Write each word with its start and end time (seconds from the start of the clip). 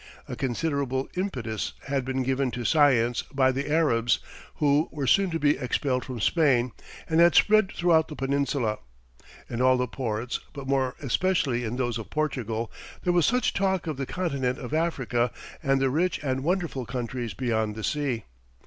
A 0.27 0.35
considerable 0.35 1.07
impetus 1.15 1.73
had 1.83 2.03
been 2.05 2.23
given 2.23 2.49
to 2.53 2.65
science 2.65 3.21
by 3.31 3.51
the 3.51 3.71
Arabs 3.71 4.17
(who 4.55 4.89
were 4.91 5.05
soon 5.05 5.29
to 5.29 5.37
be 5.37 5.57
expelled 5.59 6.05
from 6.05 6.19
Spain), 6.19 6.71
and 7.07 7.19
had 7.19 7.35
spread 7.35 7.71
throughout 7.71 8.07
the 8.07 8.15
peninsula. 8.15 8.79
In 9.47 9.61
all 9.61 9.77
the 9.77 9.85
ports, 9.85 10.39
but 10.53 10.67
more 10.67 10.95
especially 11.03 11.63
in 11.63 11.75
those 11.75 11.99
of 11.99 12.09
Portugal, 12.09 12.71
there 13.03 13.13
was 13.13 13.31
much 13.31 13.53
talk 13.53 13.85
of 13.85 13.97
the 13.97 14.07
continent 14.07 14.57
of 14.57 14.73
Africa, 14.73 15.29
and 15.61 15.79
the 15.79 15.91
rich 15.91 16.19
and 16.23 16.43
wonderful 16.43 16.87
countries 16.87 17.35
beyond 17.35 17.75
the 17.75 17.83
sea. 17.83 18.23